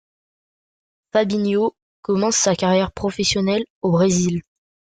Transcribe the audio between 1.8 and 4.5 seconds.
commence sa carrière professionnelle au Brésil.